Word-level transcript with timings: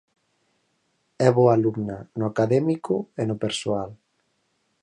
É 1.27 1.29
boa 1.37 1.53
alumna, 1.57 1.97
no 2.17 2.25
académico 2.31 2.95
e 3.21 3.23
no 3.29 3.35
persoal. 3.43 3.89